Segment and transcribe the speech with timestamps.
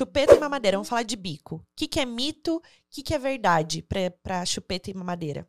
[0.00, 0.78] chupeta e mamadeira.
[0.78, 1.56] Vamos falar de bico.
[1.56, 2.56] O que, que é mito?
[2.56, 5.46] O que, que é verdade para chupeta e mamadeira?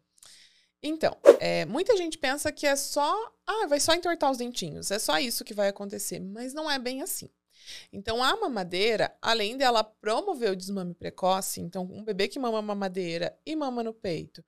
[0.84, 3.34] Então, é, muita gente pensa que é só.
[3.48, 4.92] Ah, vai só entortar os dentinhos.
[4.92, 6.20] É só isso que vai acontecer.
[6.20, 7.30] Mas não é bem assim.
[7.94, 13.38] Então, a mamadeira, além dela promover o desmame precoce, então, um bebê que mama mamadeira
[13.46, 14.44] e mama no peito,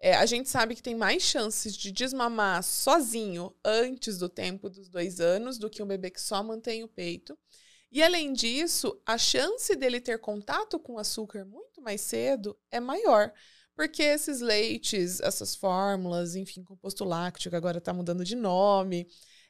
[0.00, 4.88] é, a gente sabe que tem mais chances de desmamar sozinho antes do tempo dos
[4.88, 7.36] dois anos do que um bebê que só mantém o peito.
[7.90, 13.32] E além disso, a chance dele ter contato com açúcar muito mais cedo é maior.
[13.74, 19.06] Porque esses leites, essas fórmulas, enfim, composto lácteo, que agora está mudando de nome,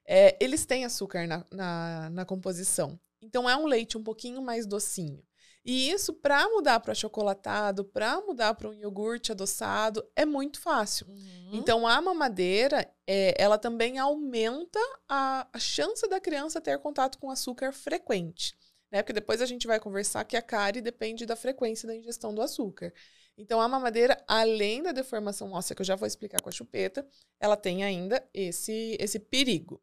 [0.06, 3.00] é, eles têm açúcar na, na, na composição.
[3.20, 5.22] Então é um leite um pouquinho mais docinho.
[5.68, 11.06] E isso, para mudar para achocolatado, para mudar para um iogurte adoçado, é muito fácil.
[11.06, 11.50] Uhum.
[11.52, 17.30] Então, a mamadeira, é, ela também aumenta a, a chance da criança ter contato com
[17.30, 18.56] açúcar frequente.
[18.90, 19.02] Né?
[19.02, 22.40] Porque depois a gente vai conversar que a cárie depende da frequência da ingestão do
[22.40, 22.90] açúcar.
[23.36, 27.06] Então, a mamadeira, além da deformação óssea, que eu já vou explicar com a chupeta,
[27.38, 29.82] ela tem ainda esse, esse perigo.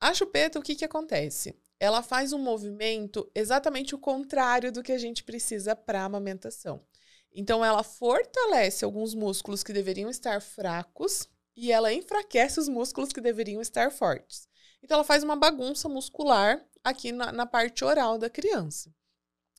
[0.00, 1.54] A chupeta, o que, que acontece?
[1.80, 6.84] Ela faz um movimento exatamente o contrário do que a gente precisa para a amamentação.
[7.32, 13.20] Então, ela fortalece alguns músculos que deveriam estar fracos e ela enfraquece os músculos que
[13.20, 14.46] deveriam estar fortes.
[14.82, 18.92] Então, ela faz uma bagunça muscular aqui na, na parte oral da criança.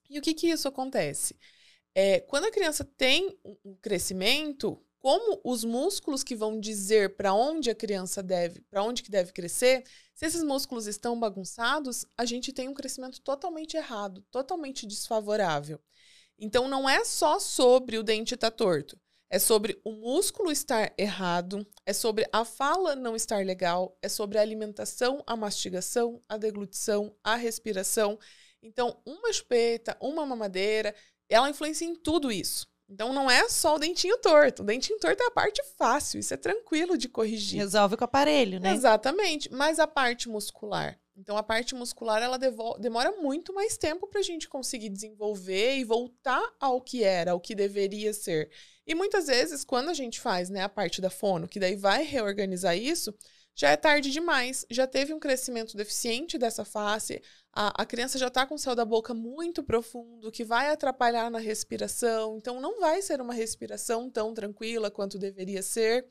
[0.08, 1.36] E o que, que isso acontece?
[1.96, 7.72] É, quando a criança tem um crescimento, como os músculos que vão dizer para onde
[7.72, 12.54] a criança deve, para onde que deve crescer, se esses músculos estão bagunçados, a gente
[12.54, 15.82] tem um crescimento totalmente errado, totalmente desfavorável.
[16.38, 20.94] Então não é só sobre o dente estar tá torto, é sobre o músculo estar
[20.98, 26.38] errado, é sobre a fala não estar legal, é sobre a alimentação, a mastigação, a
[26.38, 28.20] deglutição, a respiração.
[28.62, 30.94] Então, uma espeta, uma mamadeira,
[31.28, 32.71] ela influencia em tudo isso.
[32.92, 34.64] Então não é só o dentinho torto.
[34.64, 37.60] O dentinho torto é a parte fácil, isso é tranquilo de corrigir.
[37.60, 38.74] Resolve com o aparelho, né?
[38.74, 39.50] Exatamente.
[39.50, 41.00] Mas a parte muscular.
[41.16, 42.38] Então a parte muscular ela
[42.80, 47.40] demora muito mais tempo para a gente conseguir desenvolver e voltar ao que era, ao
[47.40, 48.50] que deveria ser.
[48.86, 52.04] E muitas vezes, quando a gente faz né, a parte da fono, que daí vai
[52.04, 53.14] reorganizar isso,
[53.56, 57.22] já é tarde demais, já teve um crescimento deficiente dessa face,
[57.54, 61.30] a, a criança já está com o céu da boca muito profundo, que vai atrapalhar
[61.30, 66.08] na respiração, então não vai ser uma respiração tão tranquila quanto deveria ser.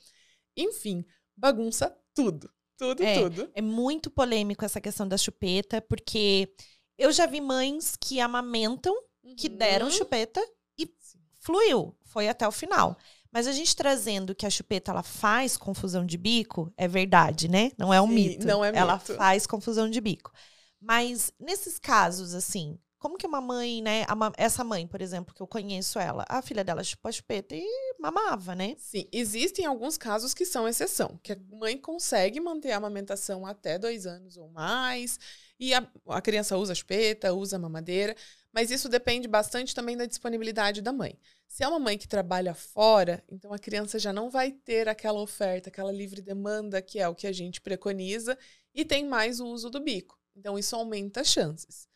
[0.57, 1.05] Enfim,
[1.37, 2.51] bagunça tudo.
[2.77, 3.51] Tudo, é, tudo.
[3.55, 6.51] É muito polêmico essa questão da chupeta, porque
[6.97, 9.35] eu já vi mães que amamentam, uhum.
[9.35, 10.41] que deram chupeta
[10.79, 11.19] e Sim.
[11.41, 12.97] fluiu, foi até o final.
[13.33, 17.71] Mas a gente trazendo que a chupeta ela faz confusão de bico, é verdade, né?
[17.79, 18.47] Não é um Sim, mito.
[18.47, 18.81] Não é mito.
[18.81, 20.33] Ela faz confusão de bico.
[20.81, 24.05] Mas nesses casos, assim, como que uma mãe, né?
[24.37, 27.67] essa mãe, por exemplo, que eu conheço ela, a filha dela chupou a chupeta e
[27.99, 28.77] mamava, né?
[28.79, 33.79] Sim, existem alguns casos que são exceção, que a mãe consegue manter a amamentação até
[33.79, 35.19] dois anos ou mais,
[35.59, 38.15] e a, a criança usa a chupeta, usa a mamadeira,
[38.53, 41.19] mas isso depende bastante também da disponibilidade da mãe.
[41.47, 45.21] Se é uma mãe que trabalha fora, então a criança já não vai ter aquela
[45.21, 48.37] oferta, aquela livre demanda que é o que a gente preconiza,
[48.75, 50.19] e tem mais o uso do bico.
[50.37, 51.89] Então, isso aumenta as chances.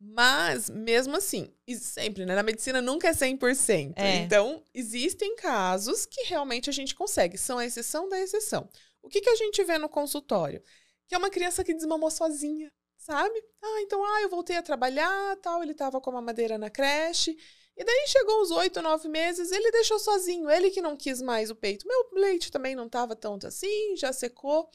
[0.00, 2.34] Mas, mesmo assim, sempre, né?
[2.34, 3.92] Na medicina nunca é 100%.
[3.96, 4.16] É.
[4.16, 7.38] Então, existem casos que realmente a gente consegue.
[7.38, 8.68] São a exceção da exceção.
[9.00, 10.62] O que, que a gente vê no consultório?
[11.06, 13.42] Que é uma criança que desmamou sozinha, sabe?
[13.62, 15.62] Ah, então, ah, eu voltei a trabalhar, tal.
[15.62, 17.36] Ele estava com uma madeira na creche.
[17.76, 20.48] E daí chegou os oito, nove meses, ele deixou sozinho.
[20.50, 21.86] Ele que não quis mais o peito.
[21.86, 24.68] Meu leite também não estava tanto assim, já secou.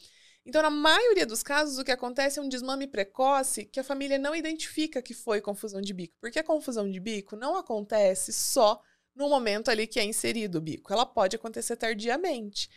[0.44, 4.18] Então, na maioria dos casos, o que acontece é um desmame precoce que a família
[4.18, 6.16] não identifica que foi confusão de bico.
[6.20, 8.80] Porque a confusão de bico não acontece só
[9.14, 10.92] no momento ali que é inserido o bico.
[10.92, 12.68] Ela pode acontecer tardiamente.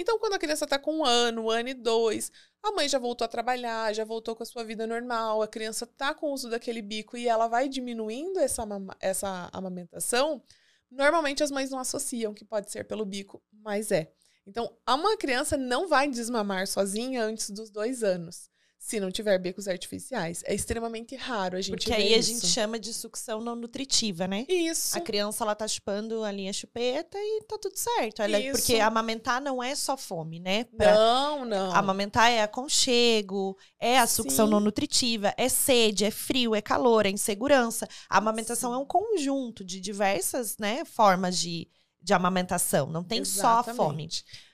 [0.00, 2.98] Então, quando a criança está com um ano, um ano e dois, a mãe já
[2.98, 6.32] voltou a trabalhar, já voltou com a sua vida normal, a criança está com o
[6.32, 8.66] uso daquele bico e ela vai diminuindo essa,
[8.98, 10.42] essa amamentação,
[10.90, 14.10] normalmente as mães não associam que pode ser pelo bico, mas é.
[14.46, 18.49] Então, uma criança não vai desmamar sozinha antes dos dois anos
[18.80, 20.42] se não tiver bicos artificiais.
[20.46, 24.46] É extremamente raro a gente Porque aí a gente chama de sucção não nutritiva, né?
[24.48, 24.96] Isso.
[24.96, 28.22] A criança, ela tá chupando a linha chupeta e tá tudo certo.
[28.22, 28.58] Ela, Isso.
[28.62, 30.64] Porque amamentar não é só fome, né?
[30.64, 31.74] Pra não, não.
[31.76, 34.52] Amamentar é aconchego, é a sucção Sim.
[34.52, 37.86] não nutritiva, é sede, é frio, é calor, é insegurança.
[38.08, 38.76] A amamentação Sim.
[38.76, 41.68] é um conjunto de diversas né, formas de
[42.02, 43.66] de amamentação, não tem Exatamente.
[43.66, 44.08] só a fome.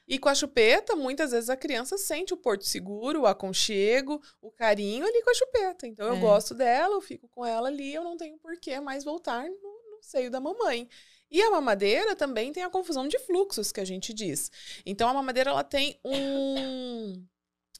[0.06, 4.52] E com a chupeta, muitas vezes a criança sente o porto seguro, o aconchego, o
[4.52, 5.86] carinho ali com a chupeta.
[5.86, 6.20] Então eu é.
[6.20, 9.50] gosto dela, eu fico com ela ali, eu não tenho por que mais voltar no,
[9.50, 10.88] no seio da mamãe.
[11.28, 14.50] E a mamadeira também tem a confusão de fluxos que a gente diz.
[14.84, 17.26] Então a mamadeira ela tem um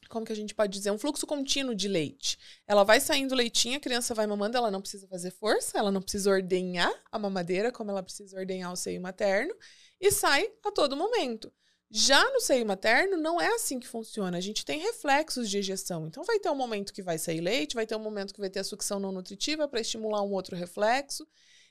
[0.07, 2.37] como que a gente pode dizer, um fluxo contínuo de leite.
[2.65, 6.01] Ela vai saindo leitinho, a criança vai mamando, ela não precisa fazer força, ela não
[6.01, 9.53] precisa ordenhar a mamadeira como ela precisa ordenhar o seio materno
[9.99, 11.51] e sai a todo momento.
[11.89, 14.37] Já no seio materno, não é assim que funciona.
[14.37, 16.05] A gente tem reflexos de ejeção.
[16.05, 18.49] Então, vai ter um momento que vai sair leite, vai ter um momento que vai
[18.49, 21.25] ter a sucção não nutritiva para estimular um outro reflexo,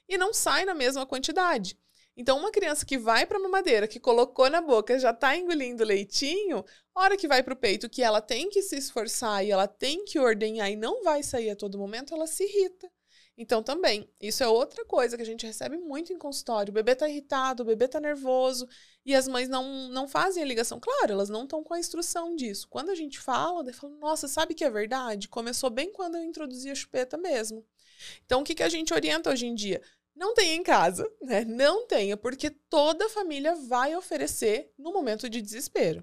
[0.08, 1.78] e não sai na mesma quantidade.
[2.16, 5.84] Então, uma criança que vai para a mamadeira, que colocou na boca, já está engolindo
[5.84, 6.64] leitinho,
[6.94, 10.02] hora que vai para o peito, que ela tem que se esforçar e ela tem
[10.04, 12.90] que ordenhar e não vai sair a todo momento, ela se irrita.
[13.38, 16.70] Então, também, isso é outra coisa que a gente recebe muito em consultório.
[16.70, 18.66] O bebê está irritado, o bebê está nervoso
[19.04, 20.80] e as mães não, não fazem a ligação.
[20.80, 22.66] Claro, elas não estão com a instrução disso.
[22.68, 25.28] Quando a gente fala, eu falo, nossa, sabe que é verdade?
[25.28, 27.66] Começou bem quando eu introduzi a chupeta mesmo.
[28.24, 29.82] Então, o que, que a gente orienta hoje em dia?
[30.14, 31.44] Não tenha em casa, né?
[31.44, 36.02] Não tenha, porque toda família vai oferecer no momento de desespero.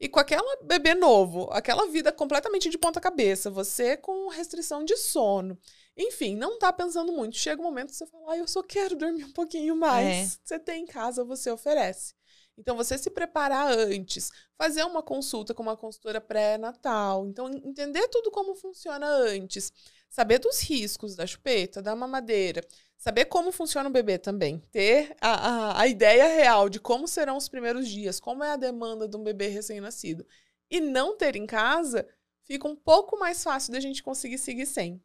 [0.00, 4.96] E com aquela bebê novo, aquela vida completamente de ponta cabeça, você com restrição de
[4.96, 5.58] sono,
[5.96, 7.36] enfim, não tá pensando muito.
[7.36, 10.34] Chega um momento que você fala, ah, eu só quero dormir um pouquinho mais.
[10.34, 10.38] É.
[10.44, 12.14] Você tem em casa, você oferece.
[12.56, 18.30] Então, você se preparar antes, fazer uma consulta com uma consultora pré-natal, então entender tudo
[18.30, 19.72] como funciona antes,
[20.08, 22.60] saber dos riscos da chupeta, da mamadeira,
[22.96, 27.36] saber como funciona o bebê também, ter a, a, a ideia real de como serão
[27.36, 30.24] os primeiros dias, como é a demanda de um bebê recém-nascido,
[30.70, 32.08] e não ter em casa,
[32.44, 35.02] fica um pouco mais fácil da gente conseguir seguir sem.